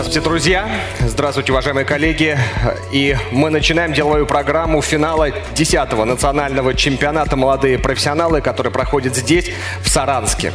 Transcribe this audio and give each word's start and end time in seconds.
Здравствуйте, 0.00 0.26
друзья! 0.26 0.80
Здравствуйте, 1.00 1.52
уважаемые 1.52 1.84
коллеги! 1.84 2.38
И 2.90 3.14
мы 3.32 3.50
начинаем 3.50 3.92
деловую 3.92 4.24
программу 4.24 4.80
финала 4.80 5.28
10-го 5.28 6.06
национального 6.06 6.72
чемпионата 6.72 7.36
«Молодые 7.36 7.78
профессионалы», 7.78 8.40
который 8.40 8.72
проходит 8.72 9.14
здесь, 9.14 9.50
в 9.82 9.90
Саранске. 9.90 10.54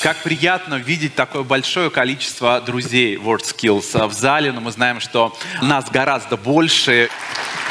Как 0.00 0.22
приятно 0.22 0.76
видеть 0.76 1.16
такое 1.16 1.42
большое 1.42 1.90
количество 1.90 2.60
друзей 2.60 3.16
WorldSkills 3.16 4.06
в 4.06 4.12
зале, 4.12 4.52
но 4.52 4.60
мы 4.60 4.70
знаем, 4.70 5.00
что 5.00 5.36
нас 5.60 5.90
гораздо 5.90 6.36
больше. 6.36 7.08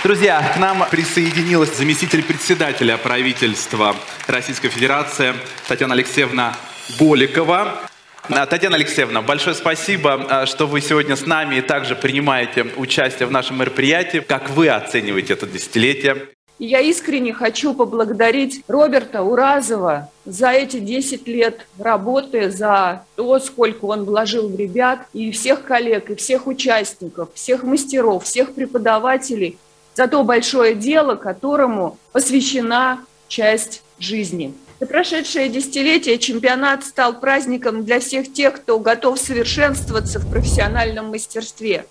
Друзья, 0.04 0.52
к 0.56 0.60
нам 0.60 0.86
присоединилась 0.92 1.78
заместитель 1.78 2.22
председателя 2.22 2.98
правительства 2.98 3.96
Российской 4.28 4.68
Федерации 4.68 5.34
Татьяна 5.70 5.94
Алексеевна 5.94 6.54
Голикова. 7.00 7.87
А, 8.30 8.46
Татьяна 8.46 8.76
Алексеевна, 8.76 9.22
большое 9.22 9.56
спасибо, 9.56 10.26
а, 10.30 10.46
что 10.46 10.68
вы 10.68 10.82
сегодня 10.82 11.16
с 11.16 11.26
нами 11.26 11.56
и 11.56 11.62
также 11.62 11.96
принимаете 11.96 12.68
участие 12.76 13.26
в 13.26 13.32
нашем 13.32 13.60
мероприятии. 13.60 14.18
Как 14.20 14.50
вы 14.50 14.68
оцениваете 14.68 15.34
это 15.34 15.48
десятилетие? 15.48 16.28
Я 16.60 16.82
искренне 16.82 17.34
хочу 17.34 17.74
поблагодарить 17.74 18.64
Роберта 18.68 19.22
Уразова 19.24 20.10
за 20.26 20.50
эти 20.50 20.80
10 20.80 21.26
лет 21.28 21.68
работы, 21.80 22.50
за 22.52 23.06
то, 23.16 23.40
сколько 23.40 23.86
он 23.86 24.04
вложил 24.04 24.50
в 24.50 24.56
ребят, 24.58 25.08
и 25.14 25.32
всех 25.32 25.64
коллег, 25.64 26.10
и 26.10 26.16
всех 26.16 26.48
участников, 26.48 27.30
всех 27.34 27.64
мастеров, 27.64 28.26
всех 28.26 28.54
преподавателей, 28.54 29.58
за 29.96 30.08
то 30.08 30.24
большое 30.24 30.76
дело, 30.76 31.16
которому 31.16 31.98
посвящена 32.12 33.06
часть 33.30 33.84
жизни. 34.00 34.54
За 34.80 34.86
прошедшее 34.86 35.50
десятилетие 35.50 36.20
чемпионат 36.20 36.86
стал 36.86 37.20
праздником 37.20 37.84
для 37.84 38.00
всех 38.00 38.32
тех, 38.32 38.58
кто 38.58 38.78
готов 38.78 39.18
совершенствоваться 39.20 40.20
в 40.20 40.30
профессиональном 40.30 41.10
мастерстве. 41.10 41.88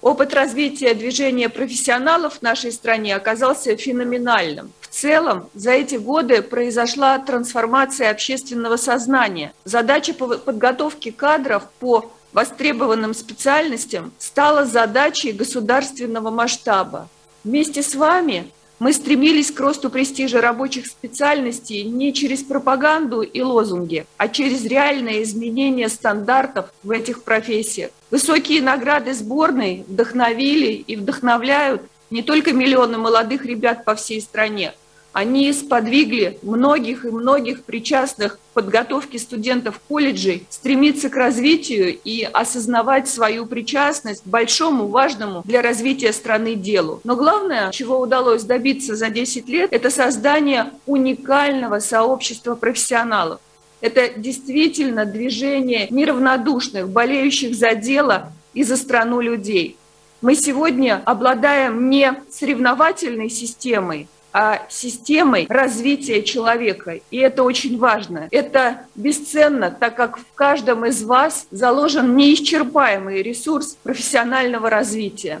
Опыт 0.00 0.32
развития 0.32 0.94
движения 0.94 1.48
профессионалов 1.48 2.38
в 2.38 2.42
нашей 2.42 2.70
стране 2.70 3.16
оказался 3.16 3.76
феноменальным. 3.76 4.72
В 4.80 4.86
целом, 4.86 5.50
за 5.54 5.72
эти 5.72 5.96
годы 5.96 6.40
произошла 6.40 7.18
трансформация 7.18 8.10
общественного 8.10 8.76
сознания. 8.76 9.52
Задача 9.64 10.14
подготовки 10.14 11.10
кадров 11.10 11.64
по 11.80 12.12
востребованным 12.32 13.12
специальностям 13.12 14.12
стала 14.18 14.64
задачей 14.64 15.32
государственного 15.32 16.30
масштаба. 16.30 17.08
Вместе 17.42 17.82
с 17.82 17.94
вами 17.94 18.50
мы 18.80 18.94
стремились 18.94 19.50
к 19.50 19.60
росту 19.60 19.90
престижа 19.90 20.40
рабочих 20.40 20.86
специальностей 20.86 21.84
не 21.84 22.12
через 22.12 22.42
пропаганду 22.42 23.20
и 23.20 23.42
лозунги, 23.42 24.06
а 24.16 24.28
через 24.28 24.64
реальное 24.64 25.22
изменение 25.22 25.88
стандартов 25.90 26.72
в 26.82 26.90
этих 26.90 27.22
профессиях. 27.22 27.90
Высокие 28.10 28.62
награды 28.62 29.12
сборной 29.12 29.84
вдохновили 29.86 30.72
и 30.72 30.96
вдохновляют 30.96 31.82
не 32.10 32.22
только 32.22 32.52
миллионы 32.52 32.96
молодых 32.96 33.44
ребят 33.44 33.84
по 33.84 33.94
всей 33.94 34.20
стране, 34.20 34.72
они 35.12 35.52
сподвигли 35.52 36.38
многих 36.42 37.04
и 37.04 37.10
многих 37.10 37.64
причастных 37.64 38.36
к 38.36 38.38
подготовке 38.54 39.18
студентов 39.18 39.80
колледжей 39.88 40.46
стремиться 40.50 41.10
к 41.10 41.16
развитию 41.16 41.98
и 42.04 42.22
осознавать 42.22 43.08
свою 43.08 43.46
причастность 43.46 44.22
к 44.22 44.26
большому, 44.26 44.88
важному 44.88 45.42
для 45.44 45.62
развития 45.62 46.12
страны 46.12 46.54
делу. 46.54 47.00
Но 47.04 47.16
главное, 47.16 47.70
чего 47.70 47.98
удалось 47.98 48.44
добиться 48.44 48.94
за 48.94 49.10
10 49.10 49.48
лет, 49.48 49.72
это 49.72 49.90
создание 49.90 50.70
уникального 50.86 51.80
сообщества 51.80 52.54
профессионалов. 52.54 53.40
Это 53.80 54.10
действительно 54.16 55.06
движение 55.06 55.88
неравнодушных, 55.90 56.88
болеющих 56.88 57.54
за 57.54 57.74
дело 57.74 58.32
и 58.52 58.62
за 58.62 58.76
страну 58.76 59.20
людей. 59.20 59.76
Мы 60.20 60.34
сегодня 60.34 61.00
обладаем 61.06 61.88
не 61.88 62.14
соревновательной 62.30 63.30
системой, 63.30 64.06
а 64.32 64.62
системой 64.68 65.46
развития 65.48 66.22
человека. 66.22 67.00
И 67.10 67.16
это 67.16 67.42
очень 67.42 67.78
важно. 67.78 68.28
Это 68.30 68.82
бесценно, 68.94 69.70
так 69.70 69.96
как 69.96 70.18
в 70.18 70.34
каждом 70.34 70.86
из 70.86 71.02
вас 71.02 71.46
заложен 71.50 72.16
неисчерпаемый 72.16 73.22
ресурс 73.22 73.76
профессионального 73.82 74.70
развития. 74.70 75.40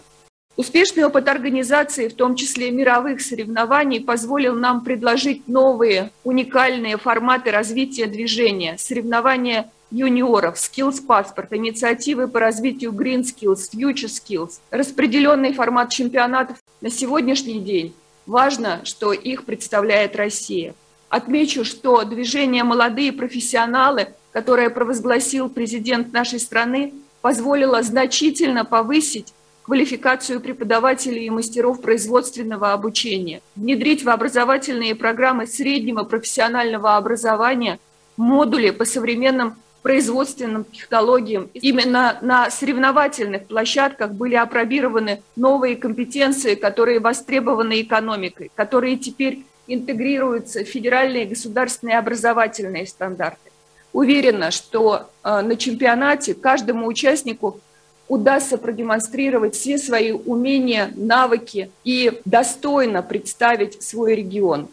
Успешный 0.56 1.04
опыт 1.04 1.28
организации, 1.28 2.08
в 2.08 2.14
том 2.14 2.34
числе 2.34 2.70
мировых 2.70 3.22
соревнований, 3.22 4.00
позволил 4.00 4.54
нам 4.54 4.82
предложить 4.82 5.48
новые 5.48 6.10
уникальные 6.22 6.98
форматы 6.98 7.50
развития 7.50 8.06
движения, 8.06 8.76
соревнования 8.76 9.70
юниоров, 9.90 10.56
Skills 10.56 11.04
паспорт, 11.06 11.52
инициативы 11.52 12.28
по 12.28 12.40
развитию 12.40 12.92
Green 12.92 13.22
Skills, 13.22 13.70
Future 13.72 14.06
Skills, 14.06 14.58
распределенный 14.70 15.54
формат 15.54 15.90
чемпионатов 15.90 16.58
на 16.80 16.90
сегодняшний 16.90 17.60
день 17.60 17.94
Важно, 18.30 18.82
что 18.84 19.12
их 19.12 19.44
представляет 19.44 20.14
Россия. 20.14 20.76
Отмечу, 21.08 21.64
что 21.64 22.04
движение 22.04 22.62
«Молодые 22.62 23.12
профессионалы», 23.12 24.14
которое 24.30 24.70
провозгласил 24.70 25.48
президент 25.48 26.12
нашей 26.12 26.38
страны, 26.38 26.94
позволило 27.22 27.82
значительно 27.82 28.64
повысить 28.64 29.34
квалификацию 29.64 30.40
преподавателей 30.40 31.26
и 31.26 31.30
мастеров 31.30 31.80
производственного 31.80 32.72
обучения, 32.72 33.40
внедрить 33.56 34.04
в 34.04 34.08
образовательные 34.08 34.94
программы 34.94 35.48
среднего 35.48 36.04
профессионального 36.04 36.96
образования 36.96 37.80
модули 38.16 38.70
по 38.70 38.84
современным 38.84 39.56
производственным 39.82 40.64
технологиям. 40.64 41.48
Именно 41.54 42.18
на 42.20 42.50
соревновательных 42.50 43.46
площадках 43.46 44.12
были 44.12 44.34
опробированы 44.34 45.22
новые 45.36 45.76
компетенции, 45.76 46.54
которые 46.54 47.00
востребованы 47.00 47.80
экономикой, 47.80 48.50
которые 48.54 48.96
теперь 48.96 49.44
интегрируются 49.66 50.64
в 50.64 50.68
федеральные 50.68 51.26
государственные 51.26 51.98
образовательные 51.98 52.86
стандарты. 52.86 53.50
Уверена, 53.92 54.50
что 54.50 55.10
э, 55.24 55.40
на 55.40 55.56
чемпионате 55.56 56.34
каждому 56.34 56.86
участнику 56.86 57.60
удастся 58.08 58.58
продемонстрировать 58.58 59.54
все 59.54 59.78
свои 59.78 60.12
умения, 60.12 60.90
навыки 60.96 61.70
и 61.84 62.20
достойно 62.24 63.02
представить 63.02 63.82
свой 63.82 64.16
регион. 64.16 64.68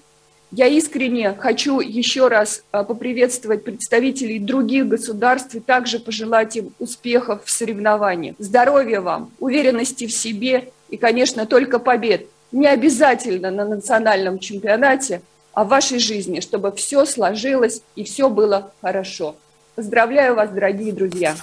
Я 0.51 0.67
искренне 0.67 1.33
хочу 1.33 1.81
еще 1.81 2.29
раз 2.29 2.63
а, 2.71 2.83
поприветствовать 2.83 3.65
представителей 3.65 4.39
других 4.39 4.87
государств 4.87 5.55
и 5.55 5.59
также 5.59 5.99
пожелать 5.99 6.55
им 6.55 6.73
успехов 6.79 7.41
в 7.43 7.51
соревнованиях. 7.51 8.35
Здоровья 8.39 9.01
вам, 9.01 9.31
уверенности 9.39 10.07
в 10.07 10.13
себе 10.13 10.69
и, 10.89 10.95
конечно, 10.95 11.45
только 11.45 11.79
побед. 11.79 12.27
Не 12.53 12.67
обязательно 12.67 13.51
на 13.51 13.65
национальном 13.65 14.39
чемпионате, 14.39 15.21
а 15.51 15.65
в 15.65 15.67
вашей 15.67 15.99
жизни, 15.99 16.39
чтобы 16.39 16.71
все 16.71 17.05
сложилось 17.05 17.81
и 17.95 18.05
все 18.05 18.29
было 18.29 18.71
хорошо. 18.81 19.35
Поздравляю 19.75 20.35
вас, 20.35 20.49
дорогие 20.49 20.93
друзья! 20.93 21.35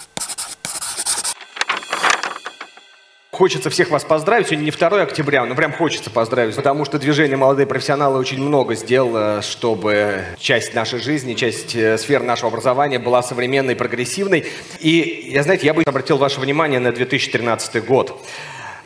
Хочется 3.34 3.68
всех 3.68 3.90
вас 3.90 4.04
поздравить. 4.04 4.46
Сегодня 4.46 4.66
не 4.66 4.70
2 4.70 5.02
октября, 5.02 5.44
но 5.44 5.56
прям 5.56 5.72
хочется 5.72 6.08
поздравить, 6.08 6.54
потому 6.54 6.84
что 6.84 7.00
движение 7.00 7.36
«Молодые 7.36 7.66
профессионалы» 7.66 8.20
очень 8.20 8.40
много 8.40 8.76
сделало, 8.76 9.42
чтобы 9.42 10.24
часть 10.38 10.72
нашей 10.72 11.00
жизни, 11.00 11.34
часть 11.34 11.74
э, 11.74 11.98
сфер 11.98 12.22
нашего 12.22 12.46
образования 12.50 13.00
была 13.00 13.24
современной, 13.24 13.74
прогрессивной. 13.74 14.46
И, 14.78 15.30
я 15.32 15.42
знаете, 15.42 15.66
я 15.66 15.74
бы 15.74 15.82
обратил 15.82 16.16
ваше 16.16 16.38
внимание 16.38 16.78
на 16.78 16.92
2013 16.92 17.84
год. 17.84 18.24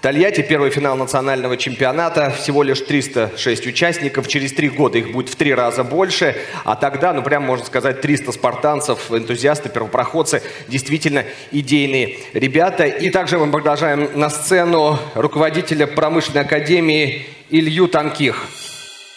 Тольятти, 0.01 0.43
первый 0.43 0.71
финал 0.71 0.97
национального 0.97 1.57
чемпионата, 1.57 2.31
всего 2.31 2.63
лишь 2.63 2.81
306 2.81 3.67
участников, 3.67 4.29
через 4.29 4.53
три 4.53 4.69
года 4.69 4.97
их 4.97 5.11
будет 5.11 5.29
в 5.29 5.35
три 5.35 5.53
раза 5.53 5.83
больше, 5.83 6.37
а 6.65 6.77
тогда, 6.77 7.13
ну 7.13 7.23
прям 7.23 7.43
можно 7.43 7.67
сказать, 7.67 8.01
300 8.01 8.31
спартанцев, 8.31 9.11
энтузиасты, 9.11 9.69
первопроходцы, 9.69 10.41
действительно 10.69 11.25
идейные 11.51 12.17
ребята. 12.33 12.85
И 12.85 13.11
также 13.11 13.39
мы 13.39 13.51
продолжаем 13.51 14.09
на 14.15 14.31
сцену 14.31 15.01
руководителя 15.17 15.89
промышленной 15.89 16.43
академии 16.43 17.27
Илью 17.51 17.89
Танких. 17.89 18.47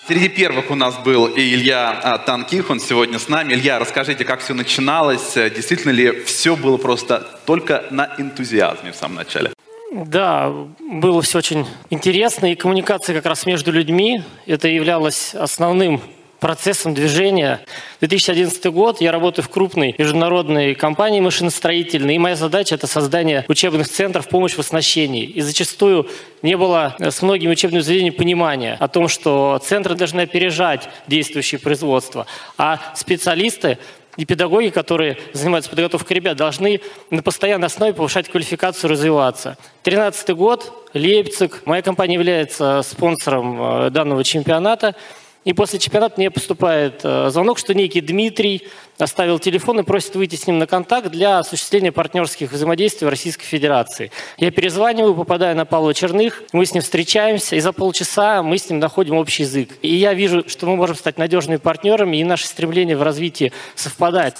Среди 0.07 0.29
первых 0.29 0.71
у 0.71 0.75
нас 0.75 0.97
был 0.97 1.27
и 1.27 1.41
Илья 1.41 1.91
а, 1.91 2.17
Танких, 2.17 2.71
он 2.71 2.79
сегодня 2.79 3.19
с 3.19 3.29
нами. 3.29 3.53
Илья, 3.53 3.77
расскажите, 3.77 4.25
как 4.25 4.39
все 4.39 4.55
начиналось, 4.55 5.35
действительно 5.35 5.91
ли 5.91 6.23
все 6.23 6.55
было 6.55 6.77
просто 6.77 7.39
только 7.45 7.85
на 7.91 8.15
энтузиазме 8.17 8.93
в 8.93 8.95
самом 8.95 9.17
начале? 9.17 9.51
Да, 9.91 10.53
было 10.79 11.21
все 11.21 11.39
очень 11.39 11.65
интересно, 11.89 12.49
и 12.49 12.55
коммуникация 12.55 13.13
как 13.13 13.25
раз 13.25 13.45
между 13.45 13.73
людьми, 13.73 14.23
это 14.45 14.69
являлось 14.69 15.35
основным 15.35 16.01
процессом 16.39 16.93
движения. 16.93 17.59
2011 17.99 18.65
год, 18.67 19.01
я 19.01 19.11
работаю 19.11 19.43
в 19.43 19.49
крупной 19.49 19.93
международной 19.97 20.75
компании 20.75 21.19
машиностроительной, 21.19 22.15
и 22.15 22.19
моя 22.19 22.37
задача– 22.37 22.75
это 22.75 22.87
создание 22.87 23.43
учебных 23.49 23.89
центров 23.89 24.29
помощи 24.29 24.55
в 24.55 24.59
оснащении. 24.59 25.25
И 25.25 25.41
зачастую 25.41 26.09
не 26.41 26.55
было 26.55 26.95
с 26.97 27.21
многими 27.21 27.51
учебными 27.51 27.81
заведениями 27.81 28.15
понимания 28.15 28.77
о 28.79 28.87
том, 28.87 29.09
что 29.09 29.59
центры 29.61 29.95
должны 29.95 30.21
опережать 30.21 30.87
действующее 31.07 31.59
производство, 31.59 32.25
а 32.57 32.79
специалисты 32.95 33.77
И 34.17 34.25
педагоги, 34.25 34.69
которые 34.69 35.17
занимаются 35.33 35.69
подготовкой 35.69 36.17
ребят, 36.17 36.37
должны 36.37 36.81
на 37.09 37.23
постоянной 37.23 37.67
основе 37.67 37.93
повышать 37.93 38.29
квалификацию, 38.29 38.89
развиваться. 38.89 39.57
Тринадцатый 39.83 40.35
год, 40.35 40.89
Лейпциг. 40.93 41.61
Моя 41.65 41.81
компания 41.81 42.15
является 42.15 42.81
спонсором 42.83 43.61
э, 43.61 43.89
данного 43.89 44.23
чемпионата. 44.23 44.95
И 45.43 45.53
после 45.53 45.79
чемпионата 45.79 46.15
мне 46.17 46.29
поступает 46.29 47.01
э, 47.03 47.29
звонок, 47.31 47.57
что 47.57 47.73
некий 47.73 48.01
Дмитрий 48.01 48.67
оставил 48.99 49.39
телефон 49.39 49.79
и 49.79 49.83
просит 49.83 50.15
выйти 50.15 50.35
с 50.35 50.45
ним 50.45 50.59
на 50.59 50.67
контакт 50.67 51.09
для 51.09 51.39
осуществления 51.39 51.91
партнерских 51.91 52.51
взаимодействий 52.51 53.07
в 53.07 53.09
Российской 53.09 53.45
Федерации. 53.45 54.11
Я 54.37 54.51
перезваниваю, 54.51 55.15
попадаю 55.15 55.55
на 55.55 55.65
Павла 55.65 55.95
Черных, 55.95 56.43
мы 56.53 56.67
с 56.67 56.73
ним 56.73 56.83
встречаемся, 56.83 57.55
и 57.55 57.59
за 57.59 57.71
полчаса 57.73 58.43
мы 58.43 58.59
с 58.59 58.69
ним 58.69 58.77
находим 58.77 59.15
общий 59.15 59.41
язык. 59.43 59.69
И 59.81 59.95
я 59.95 60.13
вижу, 60.13 60.47
что 60.47 60.67
мы 60.67 60.75
можем 60.75 60.95
стать 60.95 61.17
надежными 61.17 61.57
партнерами, 61.57 62.17
и 62.17 62.23
наше 62.23 62.45
стремление 62.45 62.95
в 62.95 63.01
развитии 63.01 63.51
совпадает. 63.73 64.35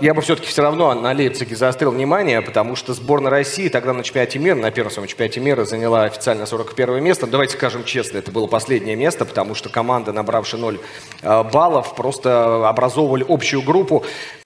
Я 0.00 0.14
бы 0.14 0.22
все-таки 0.22 0.48
все 0.48 0.62
равно 0.62 0.94
на 0.94 1.12
Лейпциге 1.12 1.54
заострил 1.54 1.90
внимание, 1.90 2.40
потому 2.40 2.76
что 2.76 2.94
сборная 2.94 3.30
России 3.30 3.68
тогда 3.68 3.92
на 3.92 4.02
чемпионате 4.02 4.38
мира, 4.38 4.54
на 4.54 4.70
первом 4.70 4.90
своем 4.90 5.06
чемпионате 5.06 5.40
мира 5.40 5.64
заняла 5.64 6.04
официально 6.04 6.46
41 6.46 7.02
место. 7.02 7.26
Давайте 7.26 7.54
скажем 7.54 7.84
честно, 7.84 8.18
это 8.18 8.32
было 8.32 8.46
последнее 8.46 8.96
место, 8.96 9.26
потому 9.26 9.54
что 9.54 9.68
команда, 9.68 10.12
набравшая 10.12 10.60
0 10.60 10.80
э, 11.22 11.42
баллов, 11.44 11.94
просто 11.94 12.68
образовывали 12.68 13.24
общую 13.28 13.62
группу. 13.62 14.04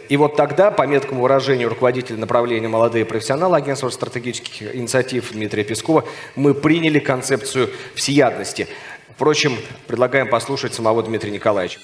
И 0.08 0.16
вот 0.16 0.37
тогда, 0.37 0.70
по 0.70 0.87
меткому 0.87 1.22
выражению 1.22 1.69
руководителя 1.69 2.16
направления 2.16 2.69
«Молодые 2.69 3.04
профессионалы» 3.04 3.56
Агентства 3.56 3.88
стратегических 3.88 4.75
инициатив 4.75 5.32
Дмитрия 5.32 5.64
Пескова, 5.64 6.04
мы 6.34 6.54
приняли 6.54 6.99
концепцию 6.99 7.70
всеядности. 7.94 8.69
Впрочем, 9.14 9.56
предлагаем 9.87 10.28
послушать 10.28 10.75
самого 10.75 11.02
Дмитрия 11.02 11.31
Николаевича. 11.31 11.78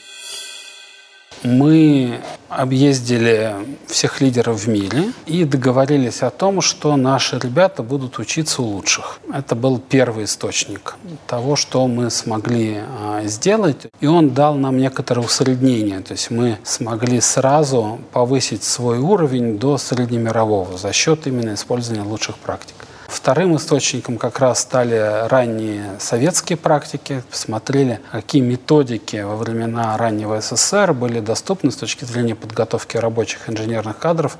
Мы 1.44 2.20
объездили 2.48 3.54
всех 3.86 4.20
лидеров 4.20 4.64
в 4.64 4.68
мире 4.68 5.12
и 5.26 5.44
договорились 5.44 6.22
о 6.22 6.30
том, 6.30 6.60
что 6.60 6.96
наши 6.96 7.38
ребята 7.38 7.82
будут 7.82 8.18
учиться 8.18 8.62
у 8.62 8.66
лучших. 8.66 9.18
Это 9.32 9.54
был 9.54 9.78
первый 9.78 10.24
источник 10.24 10.96
того, 11.26 11.56
что 11.56 11.86
мы 11.88 12.10
смогли 12.10 12.80
а, 13.00 13.22
сделать. 13.24 13.86
И 14.00 14.06
он 14.06 14.30
дал 14.30 14.54
нам 14.54 14.78
некоторое 14.78 15.22
усреднение. 15.22 16.00
То 16.00 16.12
есть 16.12 16.30
мы 16.30 16.58
смогли 16.62 17.20
сразу 17.20 17.98
повысить 18.12 18.62
свой 18.62 18.98
уровень 18.98 19.58
до 19.58 19.78
среднемирового 19.78 20.78
за 20.78 20.92
счет 20.92 21.26
именно 21.26 21.54
использования 21.54 22.02
лучших 22.02 22.36
практик. 22.36 22.76
Вторым 23.12 23.56
источником 23.56 24.16
как 24.16 24.38
раз 24.38 24.60
стали 24.60 25.28
ранние 25.28 26.00
советские 26.00 26.56
практики. 26.56 27.22
Посмотрели, 27.30 28.00
какие 28.10 28.40
методики 28.40 29.16
во 29.22 29.36
времена 29.36 29.98
раннего 29.98 30.40
СССР 30.40 30.94
были 30.94 31.20
доступны 31.20 31.70
с 31.70 31.76
точки 31.76 32.06
зрения 32.06 32.34
подготовки 32.34 32.96
рабочих 32.96 33.50
инженерных 33.50 33.98
кадров, 33.98 34.38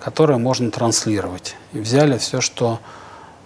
которые 0.00 0.38
можно 0.38 0.70
транслировать. 0.70 1.56
И 1.74 1.78
взяли 1.78 2.16
все, 2.16 2.40
что 2.40 2.80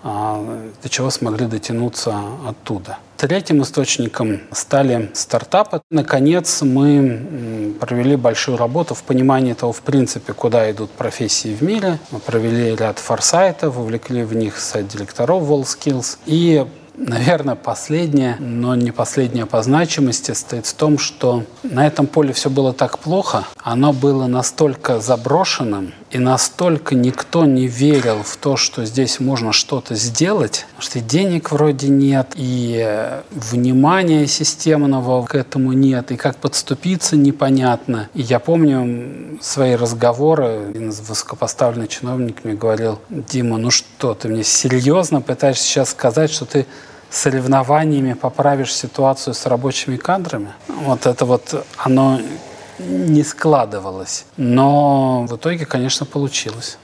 а, 0.05 0.71
до 0.81 0.89
чего 0.89 1.11
смогли 1.11 1.47
дотянуться 1.47 2.17
оттуда. 2.47 2.99
Третьим 3.21 3.63
источником 3.63 4.41
стали 4.51 5.11
стартапы. 5.13 5.83
Наконец, 5.91 6.63
мы 6.63 7.77
провели 7.79 8.17
большую 8.17 8.57
работу 8.57 8.95
в 8.95 9.03
понимании 9.03 9.53
того, 9.53 9.73
в 9.75 9.83
принципе, 9.83 10.33
куда 10.33 10.71
идут 10.71 10.91
профессии 10.93 11.55
в 11.55 11.61
мире. 11.61 11.99
Мы 12.13 12.19
провели 12.19 12.75
ряд 12.75 12.99
форсайтов, 12.99 13.77
вовлекли 13.77 14.23
в 14.23 14.35
них 14.35 14.59
сайт 14.59 14.89
директоров 14.89 15.43
WorldSkills 15.43 16.17
и 16.25 16.65
Наверное, 16.97 17.55
последнее, 17.55 18.37
но 18.39 18.75
не 18.75 18.91
последнее 18.91 19.47
по 19.47 19.63
значимости, 19.63 20.33
стоит 20.33 20.67
в 20.67 20.75
том, 20.75 20.99
что 20.99 21.45
на 21.63 21.87
этом 21.87 22.07
поле 22.07 22.33
все 22.33 22.51
было 22.51 22.73
так 22.73 22.99
плохо, 22.99 23.45
оно 23.63 23.93
было 23.93 24.27
настолько 24.27 25.01
заброшенным, 25.01 25.95
и 26.11 26.19
настолько 26.19 26.95
никто 26.95 27.45
не 27.45 27.67
верил 27.67 28.23
в 28.23 28.37
то, 28.37 28.57
что 28.57 28.85
здесь 28.85 29.21
можно 29.21 29.53
что-то 29.53 29.95
сделать, 29.95 30.67
что 30.79 31.01
денег 31.01 31.53
вроде 31.53 31.89
нет, 31.89 32.33
и 32.35 33.21
внимания 33.31 34.27
системного 34.27 35.25
к 35.25 35.35
этому 35.35 35.73
нет, 35.73 36.11
и 36.11 36.17
как 36.17 36.37
подступиться 36.37 37.17
непонятно. 37.17 38.09
И 38.15 38.23
я 38.23 38.41
помню 38.41 39.39
свои 39.41 39.75
разговоры, 39.75 40.71
один 40.71 40.91
из 40.91 41.01
высокопоставленных 41.01 41.89
чиновников 41.89 42.45
мне 42.45 42.55
говорил, 42.55 42.99
Дима, 43.09 43.57
ну 43.57 43.71
что, 43.71 44.15
ты 44.15 44.29
мне 44.29 44.43
серьезно 44.43 45.21
пытаешься 45.21 45.65
сейчас 45.65 45.91
сказать, 45.91 46.31
что 46.31 46.45
ты 46.45 46.67
соревнованиями 47.11 48.15
поправишь 48.15 48.75
ситуацию 48.75 49.35
с 49.35 49.47
рабочими 49.47 49.97
кадрами. 49.97 50.53
Вот 50.69 51.07
это 51.07 51.25
вот 51.25 51.67
оно 51.77 52.21
не 52.79 53.23
складывалось. 53.25 54.25
Но 54.37 55.27
в 55.29 55.37
итоге, 55.37 55.67
конечно, 55.67 56.07
получилось. 56.07 56.79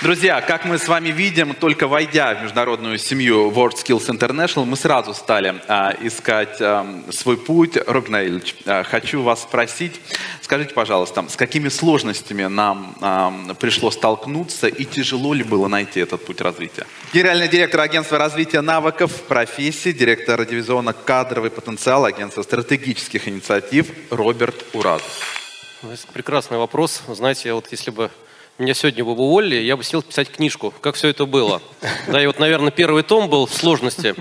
Друзья, 0.00 0.40
как 0.40 0.64
мы 0.64 0.78
с 0.78 0.86
вами 0.86 1.08
видим, 1.08 1.54
только 1.54 1.88
войдя 1.88 2.32
в 2.32 2.42
международную 2.42 2.98
семью 2.98 3.50
World 3.50 3.74
Skills 3.74 4.06
International, 4.06 4.64
мы 4.64 4.76
сразу 4.76 5.12
стали 5.12 5.60
а, 5.66 5.92
искать 6.00 6.60
а, 6.60 6.86
свой 7.10 7.36
путь. 7.36 7.76
Робин 7.84 8.14
Ильич, 8.14 8.54
а, 8.64 8.84
хочу 8.84 9.22
вас 9.22 9.42
спросить, 9.42 10.00
скажите, 10.40 10.72
пожалуйста, 10.72 11.24
с 11.28 11.34
какими 11.34 11.68
сложностями 11.68 12.44
нам 12.44 12.94
а, 13.00 13.54
пришлось 13.58 13.94
столкнуться 13.94 14.68
и 14.68 14.84
тяжело 14.84 15.34
ли 15.34 15.42
было 15.42 15.66
найти 15.66 15.98
этот 15.98 16.24
путь 16.24 16.40
развития? 16.40 16.86
Генеральный 17.12 17.48
директор 17.48 17.80
агентства 17.80 18.18
развития 18.18 18.60
навыков 18.60 19.10
профессии, 19.22 19.90
директор 19.90 20.46
дивизиона 20.46 20.92
кадровый 20.92 21.50
потенциал 21.50 22.04
агентства 22.04 22.42
стратегических 22.42 23.26
инициатив 23.26 23.88
Роберт 24.10 24.64
Уразов. 24.74 25.42
Прекрасный 26.12 26.58
вопрос. 26.58 27.02
Знаете, 27.08 27.52
вот 27.52 27.66
если 27.72 27.90
бы 27.90 28.12
меня 28.58 28.74
сегодня 28.74 29.04
бы 29.04 29.12
уволили, 29.12 29.56
я 29.56 29.76
бы 29.76 29.84
сел 29.84 30.02
писать 30.02 30.30
книжку, 30.30 30.74
как 30.80 30.96
все 30.96 31.08
это 31.08 31.26
было. 31.26 31.62
Да, 32.08 32.22
и 32.22 32.26
вот, 32.26 32.38
наверное, 32.38 32.70
первый 32.70 33.02
том 33.02 33.28
был 33.28 33.46
сложности. 33.46 34.14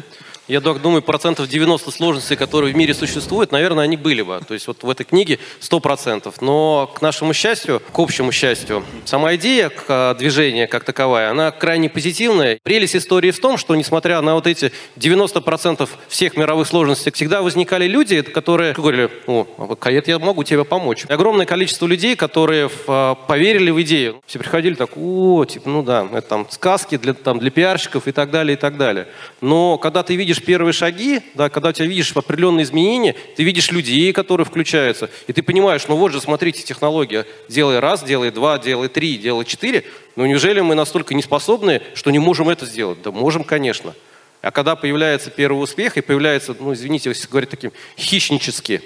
Я 0.47 0.61
думаю, 0.61 1.01
процентов 1.01 1.49
90 1.49 1.91
сложностей, 1.91 2.38
которые 2.38 2.73
в 2.73 2.77
мире 2.77 2.94
существуют, 2.94 3.51
наверное, 3.51 3.83
они 3.83 3.97
были 3.97 4.21
бы. 4.21 4.39
То 4.47 4.53
есть 4.53 4.67
вот 4.67 4.81
в 4.81 4.89
этой 4.89 5.03
книге 5.03 5.39
100 5.59 5.79
процентов. 5.81 6.41
Но 6.41 6.89
к 6.95 7.01
нашему 7.01 7.33
счастью, 7.33 7.81
к 7.91 7.99
общему 7.99 8.31
счастью, 8.31 8.85
сама 9.03 9.35
идея 9.35 9.69
к 9.69 10.15
движения 10.17 10.67
как 10.67 10.85
таковая, 10.85 11.31
она 11.31 11.51
крайне 11.51 11.89
позитивная. 11.89 12.59
Прелесть 12.63 12.95
истории 12.95 13.31
в 13.31 13.39
том, 13.39 13.57
что 13.57 13.75
несмотря 13.75 14.21
на 14.21 14.35
вот 14.35 14.47
эти 14.47 14.71
90 14.95 15.41
процентов 15.41 15.97
всех 16.07 16.38
мировых 16.38 16.65
сложностей, 16.65 17.11
всегда 17.11 17.41
возникали 17.41 17.85
люди, 17.85 18.21
которые 18.21 18.71
говорили, 18.71 19.09
о, 19.27 19.44
Кает, 19.77 20.07
я 20.07 20.18
могу 20.18 20.45
тебе 20.45 20.63
помочь. 20.63 21.06
И 21.09 21.11
огромное 21.11 21.45
количество 21.45 21.85
людей, 21.87 22.16
которые 22.16 22.69
в, 22.69 23.18
поверили 23.27 23.69
в 23.69 23.81
идею. 23.81 24.21
Все 24.25 24.39
приходили 24.39 24.75
так, 24.75 24.92
о, 24.95 25.44
типа, 25.44 25.69
ну 25.69 25.83
да, 25.83 26.07
это 26.13 26.21
там 26.21 26.47
сказки 26.49 26.95
для, 26.95 27.13
там, 27.13 27.39
для 27.39 27.51
пиарщиков 27.51 28.07
и 28.07 28.13
так 28.13 28.31
далее, 28.31 28.56
и 28.56 28.59
так 28.59 28.77
далее. 28.77 29.07
Но 29.42 29.77
когда 29.77 30.04
ты 30.04 30.16
видишь 30.16 30.36
видишь 30.37 30.45
первые 30.45 30.73
шаги, 30.73 31.21
да, 31.33 31.49
когда 31.49 31.69
у 31.69 31.71
тебя 31.71 31.87
видишь 31.87 32.11
определенные 32.13 32.63
изменения, 32.63 33.15
ты 33.35 33.44
видишь 33.44 33.71
людей, 33.71 34.13
которые 34.13 34.45
включаются, 34.45 35.09
и 35.27 35.33
ты 35.33 35.41
понимаешь, 35.41 35.87
ну 35.87 35.95
вот 35.95 36.11
же, 36.11 36.21
смотрите, 36.21 36.63
технология, 36.63 37.25
делай 37.49 37.79
раз, 37.79 38.03
делай 38.03 38.31
два, 38.31 38.59
делай 38.59 38.87
три, 38.87 39.17
делай 39.17 39.45
четыре, 39.45 39.83
но 40.15 40.25
неужели 40.25 40.61
мы 40.61 40.75
настолько 40.75 41.13
не 41.13 41.21
способны, 41.21 41.81
что 41.95 42.11
не 42.11 42.19
можем 42.19 42.49
это 42.49 42.65
сделать? 42.65 43.01
Да 43.01 43.11
можем, 43.11 43.44
конечно. 43.44 43.94
А 44.41 44.51
когда 44.51 44.75
появляется 44.75 45.29
первый 45.29 45.61
успех 45.63 45.97
и 45.97 46.01
появляется, 46.01 46.56
ну 46.59 46.73
извините, 46.73 47.09
если 47.09 47.27
говорить 47.27 47.49
таким 47.49 47.71
хищнически, 47.97 48.81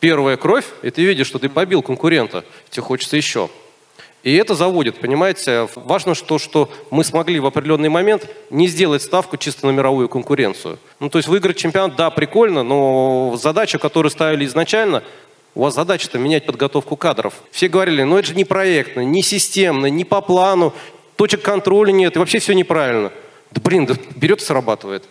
первая 0.00 0.36
кровь, 0.36 0.66
и 0.82 0.90
ты 0.90 1.04
видишь, 1.04 1.26
что 1.26 1.38
ты 1.38 1.48
побил 1.48 1.82
конкурента, 1.82 2.44
тебе 2.70 2.82
хочется 2.82 3.16
еще. 3.16 3.50
И 4.22 4.34
это 4.34 4.54
заводит, 4.54 5.00
понимаете. 5.00 5.68
Важно, 5.74 6.14
что, 6.14 6.38
что 6.38 6.70
мы 6.90 7.02
смогли 7.02 7.40
в 7.40 7.46
определенный 7.46 7.88
момент 7.88 8.28
не 8.50 8.68
сделать 8.68 9.02
ставку 9.02 9.36
чисто 9.36 9.66
на 9.66 9.72
мировую 9.72 10.08
конкуренцию. 10.08 10.78
Ну, 11.00 11.08
то 11.08 11.18
есть 11.18 11.28
выиграть 11.28 11.56
чемпионат, 11.56 11.96
да, 11.96 12.10
прикольно, 12.10 12.62
но 12.62 13.36
задача, 13.36 13.78
которую 13.78 14.10
ставили 14.10 14.44
изначально, 14.44 15.02
у 15.54 15.62
вас 15.62 15.74
задача-то 15.74 16.18
менять 16.18 16.46
подготовку 16.46 16.96
кадров. 16.96 17.34
Все 17.50 17.68
говорили, 17.68 18.02
ну 18.04 18.16
это 18.16 18.28
же 18.28 18.34
не 18.34 18.44
проектно, 18.44 19.00
не 19.00 19.22
системно, 19.22 19.86
не 19.86 20.04
по 20.04 20.20
плану, 20.20 20.72
точек 21.16 21.42
контроля 21.42 21.92
нет, 21.92 22.16
и 22.16 22.18
вообще 22.18 22.38
все 22.38 22.54
неправильно. 22.54 23.12
Да 23.50 23.60
блин, 23.62 23.86
да 23.86 23.94
берет 24.14 24.40
и 24.40 24.44
срабатывает. 24.44 25.04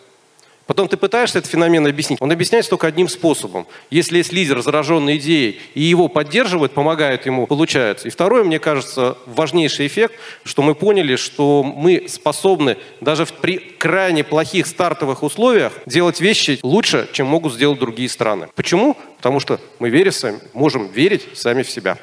Потом 0.68 0.88
ты 0.88 0.98
пытаешься 0.98 1.40
этот 1.40 1.52
феномен 1.52 1.86
объяснить. 1.86 2.22
Он 2.22 2.32
объясняется 2.32 2.70
только 2.70 2.88
одним 2.88 3.08
способом. 3.08 3.68
Если 3.90 4.18
есть 4.18 4.32
лидер, 4.32 4.62
зараженный 4.62 5.18
идеей, 5.18 5.60
и 5.74 5.82
его 5.82 6.08
поддерживают, 6.08 6.74
помогают 6.74 7.26
ему, 7.26 7.48
получается. 7.48 8.08
И 8.08 8.12
второе, 8.12 8.44
мне 8.44 8.60
кажется, 8.60 9.18
важнейший 9.26 9.88
эффект, 9.88 10.16
что 10.44 10.62
мы 10.62 10.76
поняли, 10.76 11.16
что 11.16 11.64
мы 11.64 12.06
способны 12.08 12.78
даже 13.02 13.26
при 13.26 13.58
крайне 13.58 14.24
плохих 14.24 14.68
стартовых 14.68 15.24
условиях 15.24 15.74
делать 15.86 16.22
вещи 16.22 16.60
лучше, 16.64 17.10
чем 17.12 17.28
могут 17.28 17.54
сделать 17.54 17.80
другие 17.80 18.10
страны. 18.10 18.48
Почему? 18.56 18.98
Потому 19.18 19.40
что 19.40 19.60
мы 19.80 19.90
верим 19.90 20.12
сами, 20.12 20.40
можем 20.54 20.88
верить 20.88 21.24
сами 21.34 21.64
в 21.64 21.70
себя. 21.70 21.98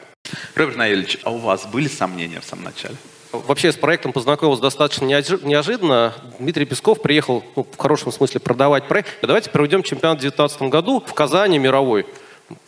Роберт 0.54 0.76
Наилович, 0.76 1.18
а 1.22 1.30
у 1.30 1.38
вас 1.38 1.66
были 1.66 1.88
сомнения 1.88 2.40
в 2.40 2.44
самом 2.44 2.64
начале? 2.64 2.96
Вообще 3.32 3.72
с 3.72 3.76
проектом 3.76 4.12
познакомился 4.12 4.62
достаточно 4.62 5.04
неожиданно. 5.04 6.14
Дмитрий 6.38 6.64
Песков 6.64 7.02
приехал, 7.02 7.44
ну, 7.56 7.66
в 7.70 7.76
хорошем 7.76 8.10
смысле, 8.10 8.40
продавать 8.40 8.88
проект. 8.88 9.10
Давайте 9.20 9.50
проведем 9.50 9.82
чемпионат 9.82 10.18
в 10.18 10.20
2019 10.22 10.62
году 10.70 11.04
в 11.06 11.12
Казани 11.12 11.58
мировой. 11.58 12.06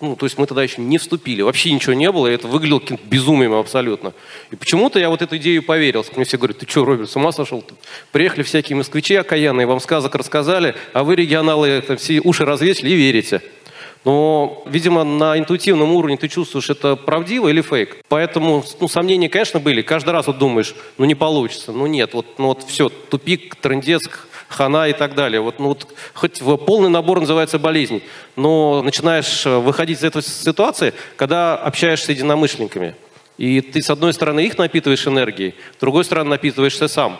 Ну, 0.00 0.14
то 0.14 0.26
есть 0.26 0.36
мы 0.36 0.46
тогда 0.46 0.62
еще 0.62 0.82
не 0.82 0.98
вступили, 0.98 1.40
вообще 1.40 1.72
ничего 1.72 1.94
не 1.94 2.12
было, 2.12 2.26
и 2.26 2.34
это 2.34 2.46
выглядело 2.46 2.80
каким-то 2.80 3.02
безумием 3.06 3.54
абсолютно. 3.54 4.12
И 4.50 4.56
почему-то 4.56 4.98
я 4.98 5.08
вот 5.08 5.22
эту 5.22 5.38
идею 5.38 5.62
поверил. 5.62 6.04
Мне 6.14 6.26
все 6.26 6.36
говорят, 6.36 6.58
ты 6.58 6.68
что, 6.68 6.84
Роберт, 6.84 7.08
с 7.08 7.16
ума 7.16 7.32
сошел? 7.32 7.64
Приехали 8.12 8.42
всякие 8.42 8.76
москвичи 8.76 9.14
окаянные, 9.14 9.66
вам 9.66 9.80
сказок 9.80 10.14
рассказали, 10.14 10.74
а 10.92 11.02
вы, 11.02 11.16
регионалы, 11.16 11.80
там, 11.80 11.96
все 11.96 12.20
уши 12.20 12.44
развесили 12.44 12.90
и 12.90 12.94
верите. 12.94 13.40
Но, 14.04 14.62
видимо, 14.66 15.04
на 15.04 15.38
интуитивном 15.38 15.92
уровне 15.92 16.16
ты 16.16 16.28
чувствуешь, 16.28 16.70
это 16.70 16.96
правдиво 16.96 17.48
или 17.48 17.60
фейк. 17.60 17.98
Поэтому 18.08 18.64
ну, 18.80 18.88
сомнения, 18.88 19.28
конечно, 19.28 19.60
были. 19.60 19.82
Каждый 19.82 20.10
раз 20.10 20.26
вот 20.26 20.38
думаешь, 20.38 20.74
ну 20.96 21.04
не 21.04 21.14
получится, 21.14 21.72
ну 21.72 21.86
нет, 21.86 22.14
вот, 22.14 22.26
ну, 22.38 22.48
вот 22.48 22.62
все, 22.62 22.88
тупик, 22.88 23.56
трендец, 23.56 24.02
хана 24.48 24.88
и 24.88 24.92
так 24.92 25.14
далее. 25.14 25.40
Вот, 25.40 25.58
ну, 25.58 25.68
вот, 25.68 25.86
хоть 26.14 26.40
полный 26.66 26.88
набор 26.88 27.20
называется 27.20 27.58
болезней, 27.58 28.02
но 28.36 28.82
начинаешь 28.82 29.46
э, 29.46 29.58
выходить 29.58 29.98
из 29.98 30.04
этой 30.04 30.22
ситуации, 30.22 30.94
когда 31.16 31.56
общаешься 31.56 32.06
с 32.06 32.08
единомышленниками. 32.08 32.96
И 33.38 33.60
ты, 33.60 33.80
с 33.80 33.88
одной 33.88 34.12
стороны, 34.12 34.40
их 34.40 34.58
напитываешь 34.58 35.06
энергией, 35.06 35.54
с 35.76 35.80
другой 35.80 36.04
стороны, 36.04 36.30
напитываешься 36.30 36.88
сам. 36.88 37.18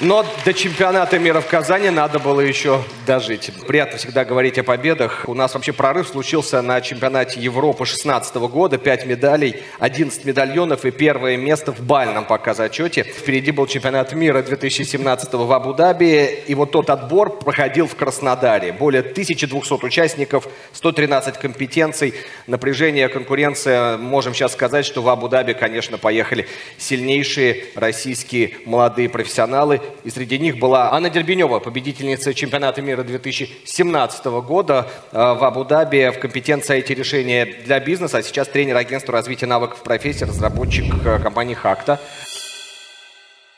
Но 0.00 0.24
до 0.44 0.54
чемпионата 0.54 1.18
мира 1.18 1.40
в 1.40 1.48
Казани 1.48 1.90
надо 1.90 2.20
было 2.20 2.40
еще 2.40 2.84
дожить. 3.04 3.50
Приятно 3.66 3.98
всегда 3.98 4.24
говорить 4.24 4.56
о 4.56 4.62
победах. 4.62 5.24
У 5.26 5.34
нас 5.34 5.54
вообще 5.54 5.72
прорыв 5.72 6.06
случился 6.06 6.62
на 6.62 6.80
чемпионате 6.80 7.40
Европы 7.40 7.84
16 7.84 8.36
года. 8.36 8.78
Пять 8.78 9.06
медалей, 9.06 9.60
11 9.80 10.24
медальонов 10.24 10.84
и 10.84 10.92
первое 10.92 11.36
место 11.36 11.72
в 11.72 11.80
бальном 11.80 12.26
пока 12.26 12.54
зачете. 12.54 13.02
Впереди 13.02 13.50
был 13.50 13.66
чемпионат 13.66 14.12
мира 14.12 14.40
2017 14.40 15.32
в 15.32 15.52
Абу-Даби. 15.52 16.44
И 16.46 16.54
вот 16.54 16.70
тот 16.70 16.90
отбор 16.90 17.36
проходил 17.36 17.88
в 17.88 17.96
Краснодаре. 17.96 18.72
Более 18.72 19.00
1200 19.00 19.84
участников, 19.84 20.46
113 20.74 21.38
компетенций. 21.38 22.14
Напряжение, 22.46 23.08
конкуренция. 23.08 23.96
Можем 23.96 24.32
сейчас 24.32 24.52
сказать, 24.52 24.86
что 24.86 25.02
в 25.02 25.08
Абу-Даби, 25.08 25.54
конечно, 25.54 25.98
поехали 25.98 26.46
сильнейшие 26.76 27.64
российские 27.74 28.52
молодые 28.64 29.08
профессионалы 29.08 29.80
и 30.04 30.10
среди 30.10 30.38
них 30.38 30.58
была 30.58 30.92
Анна 30.92 31.10
Дербенева, 31.10 31.58
победительница 31.58 32.34
чемпионата 32.34 32.82
мира 32.82 33.02
2017 33.02 34.24
года 34.26 34.88
э, 35.12 35.16
в 35.16 35.44
Абу-Даби 35.44 36.10
в 36.10 36.20
компетенции 36.20 36.78
IT-решения 36.78 37.44
для 37.64 37.80
бизнеса, 37.80 38.18
а 38.18 38.22
сейчас 38.22 38.48
тренер 38.48 38.76
агентства 38.76 39.12
развития 39.12 39.46
навыков 39.46 39.82
профессии, 39.82 40.24
разработчик 40.24 40.86
э, 41.04 41.18
компании 41.20 41.54
«Хакта». 41.54 42.00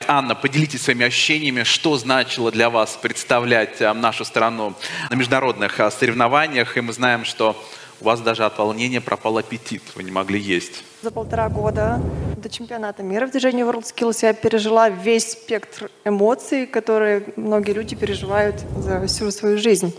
Анна, 0.07 0.35
поделитесь 0.35 0.83
своими 0.83 1.07
ощущениями, 1.07 1.63
что 1.63 1.97
значило 1.97 2.51
для 2.51 2.71
вас 2.71 2.99
представлять 3.01 3.81
э, 3.81 3.93
нашу 3.93 4.25
страну 4.25 4.75
на 5.11 5.15
международных 5.15 5.81
соревнованиях. 5.93 6.77
И 6.77 6.81
мы 6.81 6.93
знаем, 6.93 7.25
что 7.25 7.57
у 8.01 8.05
вас 8.05 8.21
даже 8.21 8.45
от 8.45 8.59
волнения 8.59 9.01
пропал 9.01 9.39
аппетит, 9.39 9.83
вы 9.95 10.03
не 10.03 10.11
могли 10.11 10.41
есть. 10.41 10.85
За 11.03 11.11
полтора 11.11 11.49
года 11.49 12.01
до 12.37 12.49
чемпионата 12.49 13.03
мира 13.03 13.27
в 13.27 13.31
движении 13.31 13.65
WorldSkills 13.65 14.19
я 14.23 14.33
пережила 14.33 14.89
весь 14.89 15.33
спектр 15.33 15.91
эмоций, 16.05 16.67
которые 16.67 17.25
многие 17.37 17.73
люди 17.73 17.95
переживают 17.95 18.57
за 18.79 19.07
всю 19.07 19.31
свою 19.31 19.59
жизнь. 19.59 19.95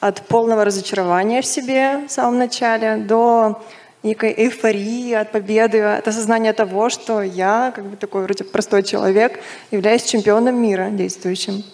От 0.00 0.22
полного 0.22 0.64
разочарования 0.64 1.42
в 1.42 1.46
себе 1.46 2.06
в 2.06 2.10
самом 2.10 2.38
начале 2.38 2.98
до 2.98 3.62
некой 4.02 4.34
эйфории 4.36 5.14
от 5.14 5.32
победы, 5.32 5.80
от 5.80 6.06
осознания 6.06 6.52
того, 6.52 6.90
что 6.90 7.22
я, 7.22 7.72
как 7.74 7.86
бы 7.86 7.96
такой 7.96 8.22
вроде 8.24 8.44
простой 8.44 8.82
человек, 8.82 9.40
являюсь 9.70 10.04
чемпионом 10.04 10.56
мира 10.62 10.90
действующим. 10.90 11.64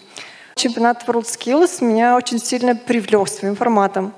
Чемпионат 0.55 1.05
WorldSkills 1.07 1.85
меня 1.85 2.17
очень 2.17 2.39
сильно 2.39 2.77
привлек 2.77 3.29
своим 3.29 3.57
форматом. 3.57 4.13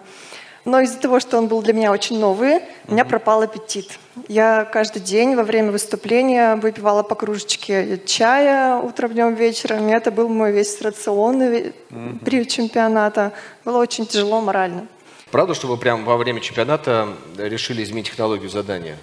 Но 0.65 0.81
из-за 0.81 0.99
того, 0.99 1.19
что 1.19 1.39
он 1.39 1.49
был 1.49 1.61
для 1.63 1.73
меня 1.73 1.91
очень 1.91 2.19
новый, 2.19 2.61
у 2.87 2.93
меня 2.93 3.05
пропал 3.05 3.43
аппетит. 3.43 3.99
Я 4.29 4.65
каждый 4.65 5.01
день 5.03 5.35
во 5.35 5.43
время 5.43 5.73
выступления 5.73 6.55
выпивала 6.57 7.03
по 7.03 7.15
кружечке 7.15 8.01
чая 8.07 8.77
утром, 8.77 9.13
днем, 9.13 9.35
вечером. 9.35 9.89
И 9.89 9.93
это 9.93 10.13
был 10.13 10.29
мой 10.29 10.53
весь 10.53 10.81
рацион 10.81 11.43
mm-hmm. 11.43 12.25
при 12.25 12.47
чемпионата. 12.47 13.33
Было 13.65 13.79
очень 13.79 14.07
тяжело 14.07 14.41
морально. 14.41 14.87
Правда, 15.33 15.55
что 15.55 15.67
вы 15.67 15.79
прямо 15.79 16.05
во 16.05 16.17
время 16.17 16.41
чемпионата 16.41 17.09
решили 17.39 17.83
изменить 17.83 18.07
технологию 18.07 18.51
задания? 18.51 18.99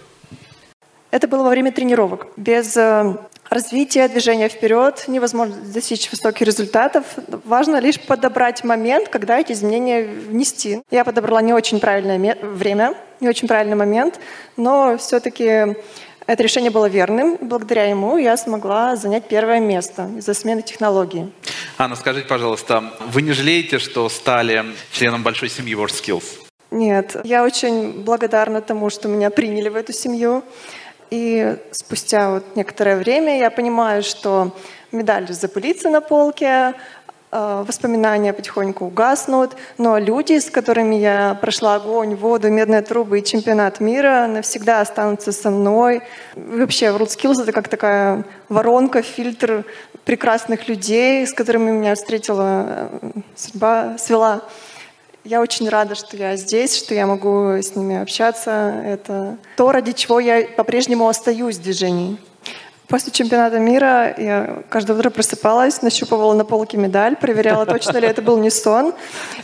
Это 1.12 1.28
было 1.28 1.44
во 1.44 1.50
время 1.50 1.72
тренировок. 1.72 2.28
Без 2.38 2.78
э, 2.78 3.18
развития, 3.50 4.08
движения 4.08 4.50
вперед 4.50 5.06
невозможно 5.08 5.56
достичь 5.56 6.10
высоких 6.12 6.46
результатов. 6.46 7.06
Важно 7.46 7.79
лишь 7.79 8.00
подобрать 8.00 8.63
момент, 8.63 9.10
когда 9.10 9.39
эти 9.39 9.51
изменения 9.51 10.03
внести. 10.03 10.82
Я 10.91 11.03
подобрала 11.03 11.41
не 11.41 11.53
очень 11.53 11.79
правильное 11.79 12.38
время, 12.41 12.94
не 13.20 13.27
очень 13.27 13.48
правильный 13.48 13.75
момент, 13.75 14.20
но 14.58 14.98
все-таки 14.98 15.75
это 16.27 16.44
решение 16.44 16.70
было 16.70 16.86
верным. 16.86 17.38
Благодаря 17.41 17.86
ему 17.86 18.18
я 18.18 18.38
смогла 18.38 18.96
занять 18.96 19.27
первое 19.27 19.60
место 19.60 20.10
из-за 20.18 20.36
смены 20.36 20.62
технологии. 20.62 21.32
Анна, 21.77 21.96
скажите, 21.96 22.27
пожалуйста, 22.27 22.84
вы 23.08 23.24
не 23.24 23.32
жалеете, 23.32 23.79
что 23.79 24.08
стали 24.10 24.63
членом 24.91 25.24
большой 25.24 25.50
семьи 25.50 25.75
WorldSkills? 25.75 26.24
Нет, 26.72 27.15
я 27.24 27.44
очень 27.44 28.03
благодарна 28.03 28.62
тому, 28.62 28.91
что 28.91 29.08
меня 29.08 29.32
приняли 29.32 29.70
в 29.70 29.75
эту 29.75 29.91
семью. 29.91 30.44
И 31.10 31.58
спустя 31.72 32.32
вот 32.32 32.56
некоторое 32.56 32.96
время 32.98 33.39
я 33.39 33.50
понимаю, 33.50 34.04
что 34.04 34.56
медаль 34.92 35.28
запылится 35.32 35.89
на 35.89 36.01
полке, 36.01 36.74
э, 37.32 37.63
воспоминания 37.68 38.32
потихоньку 38.32 38.86
угаснут, 38.86 39.56
но 39.78 39.98
люди, 39.98 40.39
с 40.39 40.50
которыми 40.50 40.96
я 40.96 41.38
прошла 41.42 41.75
огонь, 41.75 42.16
воду, 42.16 42.50
медные 42.50 42.82
трубы 42.82 43.20
и 43.20 43.24
чемпионат 43.24 43.80
мира, 43.80 44.28
навсегда 44.28 44.82
останутся 44.82 45.32
со 45.32 45.50
мной. 45.50 46.01
Вообще, 46.36 46.88
WorldSkills— 46.88 47.42
это 47.44 47.51
как 47.51 47.68
такая 47.68 48.24
воронка, 48.48 49.01
фильтр 49.01 49.66
прекрасных 50.06 50.68
людей, 50.68 51.25
с 51.25 51.34
которыми 51.34 51.72
меня 51.72 51.96
встретила 51.96 52.89
э, 53.01 53.12
судьба, 53.36 53.98
свела. 53.98 54.42
Я 55.29 55.41
очень 55.41 55.69
рада, 55.69 55.93
что 55.93 56.17
я 56.17 56.36
здесь, 56.38 56.75
что 56.75 56.95
я 56.95 57.05
могу 57.05 57.50
с 57.51 57.75
ними 57.75 58.01
общаться. 58.01 58.81
Это 58.83 59.38
то, 59.57 59.71
ради 59.71 59.91
чего 59.91 60.19
я 60.19 60.48
по-прежнему 60.57 61.07
остаюсь 61.07 61.57
в 61.57 61.62
движении. 61.62 62.17
После 62.89 63.12
чемпионата 63.12 63.60
мира 63.60 64.15
я 64.17 64.63
каждое 64.67 64.98
утро 64.98 65.12
просыпалась, 65.12 65.84
нащупывала 65.84 66.34
на 66.34 66.43
полке 66.43 66.75
медаль, 66.75 67.15
проверяла, 67.15 67.67
точно 67.67 68.00
ли 68.00 68.08
это 68.08 68.24
был 68.24 68.38
не 68.38 68.50
сон, 68.50 68.96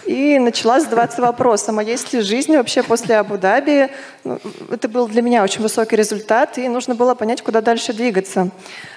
и 0.03 0.39
начала 0.39 0.79
задаваться 0.79 1.21
вопросом, 1.21 1.77
а 1.77 1.83
есть 1.83 2.11
ли 2.11 2.21
жизнь 2.21 2.57
вообще 2.57 2.81
после 2.81 3.17
Абу-Даби? 3.17 3.91
Ну, 4.23 4.39
это 4.71 4.89
был 4.89 5.07
для 5.07 5.21
меня 5.21 5.43
очень 5.43 5.61
высокий 5.61 5.95
результат, 5.95 6.57
и 6.57 6.67
нужно 6.67 6.95
было 6.95 7.13
понять, 7.13 7.43
куда 7.43 7.61
дальше 7.61 7.93
двигаться. 7.93 8.49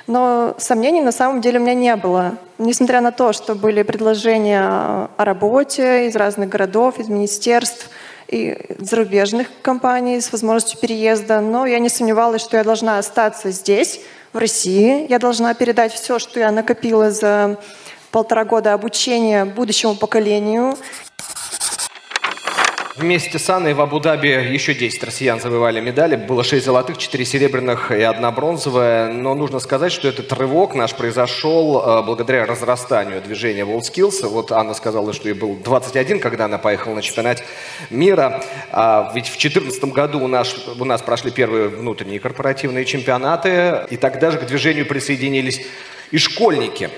Но 0.06 0.54
сомнений 0.56 1.02
на 1.02 1.12
самом 1.12 1.42
деле 1.42 1.58
у 1.58 1.62
меня 1.62 1.74
не 1.74 1.94
было. 1.96 2.38
Несмотря 2.56 3.02
на 3.02 3.12
то, 3.12 3.34
что 3.34 3.54
были 3.54 3.82
предложения 3.82 4.62
о 4.62 5.24
работе 5.24 6.06
из 6.06 6.16
разных 6.16 6.48
городов, 6.48 6.98
из 6.98 7.08
министерств, 7.08 7.90
и 8.28 8.58
зарубежных 8.78 9.48
компаний 9.62 10.20
с 10.20 10.30
возможностью 10.32 10.78
переезда, 10.78 11.40
но 11.40 11.64
я 11.64 11.78
не 11.78 11.88
сомневалась, 11.88 12.42
что 12.42 12.58
я 12.58 12.64
должна 12.64 12.98
остаться 12.98 13.50
здесь, 13.50 14.00
в 14.32 14.38
России. 14.38 15.06
Я 15.08 15.18
должна 15.18 15.54
передать 15.54 15.92
все, 15.92 16.18
что 16.18 16.40
я 16.40 16.50
накопила 16.50 17.10
за 17.10 17.58
полтора 18.10 18.44
года 18.44 18.72
обучения 18.72 19.44
будущему 19.44 19.94
поколению. 19.94 20.76
Вместе 22.98 23.38
с 23.38 23.48
Анной 23.48 23.74
в 23.74 23.80
Абу-Даби 23.80 24.26
еще 24.26 24.74
10 24.74 25.04
россиян 25.04 25.40
завоевали 25.40 25.80
медали. 25.80 26.16
Было 26.16 26.42
6 26.42 26.64
золотых, 26.66 26.98
4 26.98 27.24
серебряных 27.24 27.92
и 27.92 28.02
одна 28.02 28.32
бронзовая. 28.32 29.12
Но 29.12 29.36
нужно 29.36 29.60
сказать, 29.60 29.92
что 29.92 30.08
этот 30.08 30.32
рывок 30.32 30.74
наш 30.74 30.94
произошел 30.94 31.80
э, 31.80 32.02
благодаря 32.02 32.44
разрастанию 32.44 33.22
движения 33.22 33.62
WorldSkills. 33.62 34.26
Вот 34.26 34.50
Анна 34.50 34.74
сказала, 34.74 35.12
что 35.12 35.28
ей 35.28 35.34
был 35.34 35.54
21, 35.54 36.18
когда 36.18 36.46
она 36.46 36.58
поехала 36.58 36.96
на 36.96 37.02
чемпионат 37.02 37.44
мира. 37.90 38.42
А 38.72 39.12
ведь 39.14 39.26
в 39.26 39.38
2014 39.38 39.84
году 39.84 40.18
у 40.18 40.26
нас, 40.26 40.52
у 40.76 40.84
нас 40.84 41.00
прошли 41.00 41.30
первые 41.30 41.68
внутренние 41.68 42.18
корпоративные 42.18 42.84
чемпионаты. 42.84 43.86
И 43.90 43.96
тогда 43.96 44.32
же 44.32 44.38
к 44.38 44.46
движению 44.46 44.86
присоединились 44.86 45.64
и 46.10 46.18
школьники. 46.18 46.90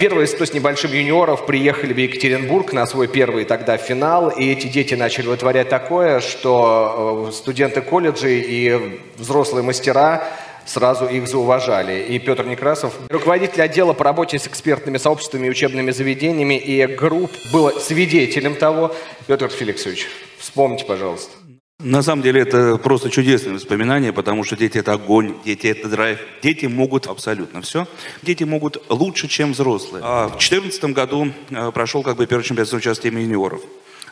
Первые 0.00 0.26
100 0.26 0.46
с 0.46 0.54
небольшим 0.54 0.92
юниоров 0.92 1.44
приехали 1.44 1.92
в 1.92 1.98
Екатеринбург 1.98 2.72
на 2.72 2.86
свой 2.86 3.06
первый 3.06 3.44
тогда 3.44 3.76
финал, 3.76 4.30
и 4.30 4.50
эти 4.50 4.66
дети 4.66 4.94
начали 4.94 5.26
вытворять 5.26 5.68
такое, 5.68 6.20
что 6.20 7.26
э, 7.28 7.32
студенты 7.32 7.82
колледжей 7.82 8.40
и 8.40 9.00
взрослые 9.18 9.62
мастера 9.62 10.24
сразу 10.64 11.04
их 11.04 11.28
зауважали. 11.28 12.06
И 12.08 12.18
Петр 12.18 12.46
Некрасов, 12.46 12.94
руководитель 13.10 13.60
отдела 13.60 13.92
по 13.92 14.04
работе 14.04 14.38
с 14.38 14.46
экспертными 14.46 14.96
сообществами 14.96 15.48
и 15.48 15.50
учебными 15.50 15.90
заведениями 15.90 16.58
и 16.58 16.86
групп, 16.86 17.30
был 17.52 17.70
свидетелем 17.78 18.54
того. 18.54 18.96
Петр 19.26 19.50
Феликсович, 19.50 20.06
вспомните, 20.38 20.86
пожалуйста. 20.86 21.39
На 21.82 22.02
самом 22.02 22.22
деле 22.22 22.42
это 22.42 22.76
просто 22.76 23.08
чудесные 23.08 23.54
воспоминания, 23.54 24.12
потому 24.12 24.44
что 24.44 24.54
дети 24.54 24.76
это 24.76 24.92
огонь, 24.92 25.34
дети 25.46 25.68
это 25.68 25.88
драйв. 25.88 26.18
Дети 26.42 26.66
могут 26.66 27.06
абсолютно 27.06 27.62
все. 27.62 27.86
Дети 28.20 28.44
могут 28.44 28.82
лучше, 28.90 29.28
чем 29.28 29.52
взрослые. 29.52 30.02
А 30.04 30.26
в 30.26 30.32
2014 30.32 30.84
году 30.84 31.32
э, 31.48 31.70
прошел 31.72 32.02
как 32.02 32.18
бы 32.18 32.26
первый 32.26 32.42
чемпионат 32.42 32.68
с 32.68 32.74
участием 32.74 33.16
юниоров. 33.16 33.62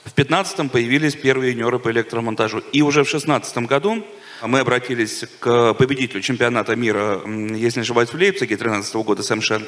В 0.04 0.14
2015 0.14 0.72
появились 0.72 1.14
первые 1.14 1.52
юниоры 1.52 1.78
по 1.78 1.90
электромонтажу. 1.90 2.62
И 2.72 2.80
уже 2.80 3.04
в 3.04 3.10
2016 3.10 3.58
году 3.58 4.02
мы 4.42 4.60
обратились 4.60 5.24
к 5.38 5.74
победителю 5.74 6.22
чемпионата 6.22 6.74
мира, 6.74 7.20
если 7.26 7.80
не 7.80 7.82
ошибаюсь, 7.82 8.08
в 8.08 8.14
Лейпциге 8.14 8.56
2013 8.56 8.94
года, 8.94 9.22
Сэм 9.22 9.42
Шен, 9.42 9.62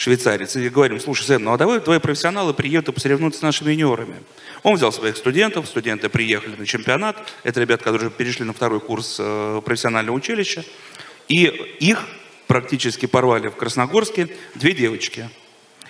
швейцарец, 0.00 0.56
и 0.56 0.70
говорим, 0.70 0.98
слушай, 0.98 1.24
Сэм, 1.24 1.44
ну 1.44 1.52
а 1.52 1.58
давай 1.58 1.78
твои 1.78 1.98
профессионалы 1.98 2.54
приедут 2.54 2.88
и 2.88 2.92
посоревнуются 2.92 3.40
с 3.40 3.42
нашими 3.42 3.72
юниорами. 3.72 4.16
Он 4.62 4.76
взял 4.76 4.92
своих 4.92 5.18
студентов, 5.18 5.66
студенты 5.66 6.08
приехали 6.08 6.56
на 6.56 6.64
чемпионат, 6.64 7.16
это 7.42 7.60
ребята, 7.60 7.84
которые 7.84 8.10
перешли 8.10 8.46
на 8.46 8.54
второй 8.54 8.80
курс 8.80 9.16
э, 9.18 9.60
профессионального 9.62 10.16
училища, 10.16 10.64
и 11.28 11.44
их 11.80 12.06
практически 12.46 13.04
порвали 13.04 13.48
в 13.48 13.56
Красногорске 13.56 14.28
две 14.54 14.72
девочки. 14.72 15.28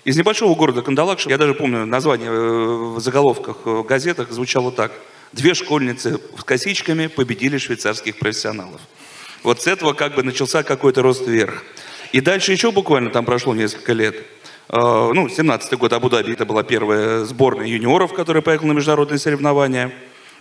Из 0.05 0.17
небольшого 0.17 0.57
города 0.57 0.83
Кандалакша, 0.83 1.31
я 1.31 1.39
даже 1.39 1.55
помню 1.55 1.87
название 1.87 2.31
э, 2.31 2.95
в 2.97 2.99
заголовках 2.99 3.59
э, 3.65 3.71
в 3.71 3.85
газетах 3.85 4.33
звучало 4.33 4.73
так. 4.73 4.91
Две 5.33 5.55
школьницы 5.55 6.19
с 6.37 6.43
косичками 6.43 7.07
победили 7.07 7.59
швейцарских 7.59 8.19
профессионалов. 8.19 8.81
Вот 9.45 9.63
с 9.63 9.69
этого 9.69 9.93
как 9.93 10.17
бы 10.17 10.25
начался 10.25 10.65
какой-то 10.65 11.03
рост 11.03 11.25
вверх. 11.29 11.63
И 12.13 12.21
дальше 12.21 12.53
еще 12.53 12.73
буквально 12.73 13.11
там 13.11 13.25
прошло 13.25 13.55
несколько 13.55 13.93
лет. 13.93 14.17
Э, 14.69 15.11
ну, 15.15 15.27
17-й 15.27 15.77
год 15.77 15.93
Абу-Даби, 15.93 16.33
это 16.33 16.45
была 16.45 16.63
первая 16.63 17.25
сборная 17.25 17.67
юниоров, 17.67 18.13
которая 18.13 18.43
поехала 18.43 18.69
на 18.69 18.73
международные 18.73 19.19
соревнования. 19.19 19.93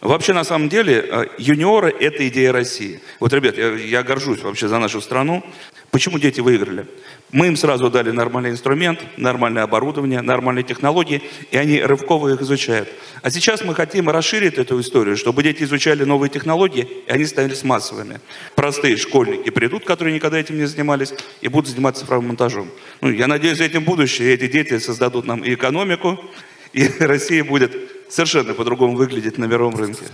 Вообще, 0.01 0.33
на 0.33 0.43
самом 0.43 0.69
деле, 0.69 1.05
э, 1.09 1.25
юниоры– 1.37 1.93
это 1.99 2.27
идея 2.27 2.51
России. 2.51 3.01
Вот, 3.19 3.33
ребят, 3.33 3.57
я, 3.57 3.73
я 3.75 4.03
горжусь 4.03 4.41
вообще 4.41 4.67
за 4.67 4.79
нашу 4.79 5.01
страну. 5.01 5.43
Почему 5.91 6.19
дети 6.19 6.41
выиграли? 6.41 6.85
Мы 7.31 7.47
им 7.47 7.55
сразу 7.55 7.91
дали 7.91 8.09
нормальный 8.09 8.49
инструмент, 8.49 8.99
нормальное 9.17 9.63
оборудование, 9.63 10.21
нормальные 10.21 10.63
технологии, 10.63 11.21
и 11.51 11.57
они 11.57 11.79
рывково 11.79 12.33
их 12.33 12.41
изучают. 12.41 12.89
А 13.21 13.29
сейчас 13.29 13.63
мы 13.63 13.75
хотим 13.75 14.09
расширить 14.09 14.55
эту 14.55 14.79
историю, 14.81 15.15
чтобы 15.15 15.43
дети 15.43 15.63
изучали 15.63 16.03
новые 16.05 16.31
технологии, 16.31 16.87
и 17.05 17.11
они 17.11 17.25
становились 17.25 17.63
массовыми. 17.63 18.19
Простые 18.55 18.97
школьники 18.97 19.51
придут, 19.51 19.85
которые 19.85 20.15
никогда 20.15 20.39
этим 20.39 20.57
не 20.57 20.65
занимались, 20.65 21.13
и 21.41 21.47
будут 21.49 21.69
заниматься 21.69 22.01
цифровым 22.01 22.29
монтажом. 22.29 22.67
Ну, 23.01 23.11
я 23.11 23.27
надеюсь, 23.27 23.59
этим 23.59 23.83
будущее, 23.83 24.33
эти 24.33 24.47
дети 24.47 24.79
создадут 24.79 25.25
нам 25.25 25.43
и 25.43 25.53
экономику, 25.53 26.19
и 26.73 26.89
Россия 26.99 27.43
будет 27.43 27.75
совершенно 28.09 28.55
по-другому 28.55 28.95
выглядеть 28.95 29.37
на 29.37 29.45
мировом 29.45 29.75
рынке. 29.75 30.05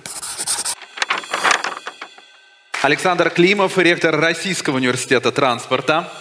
Александр 2.82 3.30
Климов, 3.30 3.78
ректор 3.78 4.20
Российского 4.20 4.76
университета 4.76 5.32
транспорта. 5.32 6.12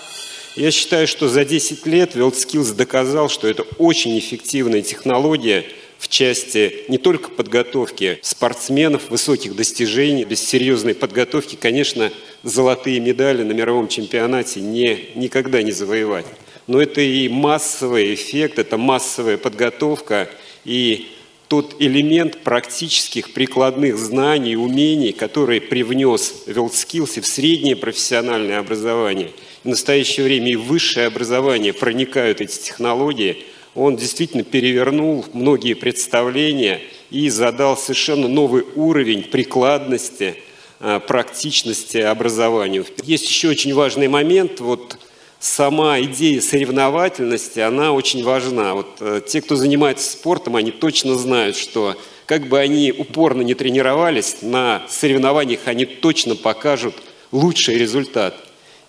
Я 0.57 0.71
считаю, 0.71 1.09
что 1.09 1.29
за 1.29 1.45
10 1.45 1.85
лет 1.87 2.15
WorldSkills 2.15 2.77
доказал, 2.77 3.29
что 3.29 3.49
это 3.49 3.65
очень 3.79 4.17
эффективная 4.17 4.83
технология 4.83 5.65
в 5.99 6.07
части 6.07 6.85
не 6.87 6.97
только 6.97 7.31
подготовки 7.31 8.21
спортсменов, 8.23 9.11
высоких 9.11 9.57
достижений. 9.57 10.25
Без 10.25 10.41
серьезной 10.41 10.95
подготовки, 10.95 11.57
конечно, 11.57 12.13
золотые 12.45 13.01
медали 13.01 13.43
на 13.43 13.51
мировом 13.51 13.89
чемпионате 13.89 14.61
не, 14.61 15.09
никогда 15.17 15.61
не 15.61 15.73
завоевать. 15.73 16.27
Но 16.69 16.81
это 16.81 17.01
и 17.01 17.29
массовый 17.29 18.15
эффект, 18.15 18.61
это 18.61 18.79
массовая 18.79 19.39
подготовка 19.39 20.31
и 20.65 21.09
тот 21.49 21.75
элемент 21.81 22.39
практических 22.45 23.33
прикладных 23.33 23.99
знаний 23.99 24.53
и 24.53 24.57
умений, 24.57 25.11
который 25.11 25.61
привнес 25.61 26.45
WorldSkills 26.47 27.21
в 27.21 27.27
среднее 27.27 27.75
профессиональное 27.75 28.61
образование– 28.61 29.33
в 29.65 29.69
настоящее 29.69 30.25
время 30.25 30.53
и 30.53 30.57
высшее 30.57 31.07
образование 31.07 31.73
проникают 31.73 32.41
эти 32.41 32.59
технологии, 32.59 33.45
он 33.75 33.97
действительно 33.97 34.45
перевернул 34.45 35.25
многие 35.33 35.75
представления 35.75 36.81
и 37.11 37.29
задал 37.31 37.77
совершенно 37.77 38.29
новый 38.29 38.65
уровень 38.77 39.23
прикладности, 39.25 40.37
а, 40.81 41.01
практичности 41.01 41.97
образования. 41.97 42.85
Есть 43.03 43.29
еще 43.29 43.49
очень 43.49 43.75
важный 43.75 44.07
момент, 44.07 44.61
вот 44.61 44.99
сама 45.41 46.01
идея 46.01 46.41
соревновательности, 46.41 47.61
она 47.61 47.93
очень 47.93 48.23
важна. 48.23 48.75
Вот 48.75 48.97
э, 49.01 49.21
те, 49.27 49.43
кто 49.43 49.57
занимается 49.57 50.11
спортом, 50.11 50.57
они 50.57 50.71
точно 50.71 51.15
знают, 51.17 51.57
что 51.57 51.97
как 52.27 52.49
бы 52.49 52.59
они 52.59 52.93
упорно 52.97 53.43
не 53.43 53.55
тренировались, 53.55 54.37
на 54.41 54.83
соревнованиях 54.89 55.61
они 55.67 55.85
точно 55.85 56.37
покажут 56.37 56.95
лучший 57.33 57.77
результат. 57.77 58.35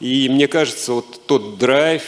И 0.06 0.30
мне 0.30 0.48
кажется, 0.48 0.94
вот 0.94 1.26
тот 1.26 1.58
драйв, 1.58 2.04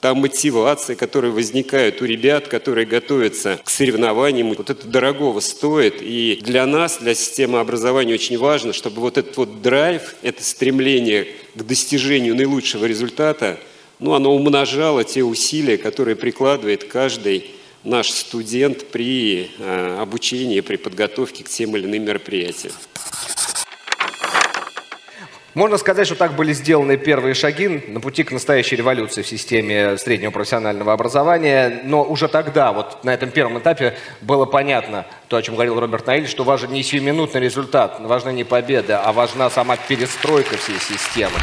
та 0.00 0.12
мотивация, 0.12 0.96
которая 0.96 1.30
возникает 1.30 2.02
у 2.02 2.04
ребят, 2.04 2.48
которые 2.48 2.84
готовятся 2.84 3.60
к 3.62 3.70
соревнованиям, 3.70 4.52
вот 4.54 4.70
это 4.70 4.88
дорогого 4.88 5.38
стоит. 5.38 6.02
И 6.02 6.40
для 6.42 6.66
нас, 6.66 6.98
для 6.98 7.14
системы 7.14 7.60
образования 7.60 8.14
очень 8.14 8.36
важно, 8.38 8.72
чтобы 8.72 9.00
вот 9.00 9.18
этот 9.18 9.36
вот 9.36 9.62
драйв, 9.62 10.16
это 10.22 10.42
стремление 10.42 11.28
к 11.54 11.62
достижению 11.62 12.34
наилучшего 12.34 12.86
результата, 12.86 13.60
ну, 14.00 14.14
оно 14.14 14.34
умножало 14.34 15.04
те 15.04 15.22
усилия, 15.22 15.78
которые 15.78 16.16
прикладывает 16.16 16.82
каждый 16.82 17.52
наш 17.84 18.10
студент 18.10 18.84
при 18.86 19.48
э, 19.58 19.98
обучении, 20.00 20.60
при 20.60 20.74
подготовке 20.74 21.44
к 21.44 21.48
тем 21.48 21.76
или 21.76 21.86
иным 21.86 22.04
мероприятиям. 22.04 22.72
Можно 25.54 25.76
сказать, 25.76 26.06
что 26.06 26.16
так 26.16 26.32
были 26.32 26.54
сделаны 26.54 26.96
первые 26.96 27.34
шаги 27.34 27.84
на 27.88 28.00
пути 28.00 28.24
к 28.24 28.32
настоящей 28.32 28.76
революции 28.76 29.20
в 29.20 29.26
системе 29.26 29.98
среднего 29.98 30.30
профессионального 30.30 30.94
образования, 30.94 31.82
но 31.84 32.02
уже 32.02 32.28
тогда, 32.28 32.72
вот 32.72 33.04
на 33.04 33.12
этом 33.12 33.30
первом 33.30 33.58
этапе, 33.58 33.94
было 34.22 34.46
понятно, 34.46 35.04
то, 35.28 35.36
о 35.36 35.42
чем 35.42 35.54
говорил 35.54 35.78
Роберт 35.78 36.06
Наиль, 36.06 36.26
что 36.26 36.44
важен 36.44 36.72
не 36.72 36.82
сиюминутный 36.82 37.40
результат, 37.40 38.00
важна 38.00 38.32
не 38.32 38.44
победа, 38.44 39.02
а 39.04 39.12
важна 39.12 39.50
сама 39.50 39.76
перестройка 39.76 40.56
всей 40.56 40.78
системы. 40.80 41.36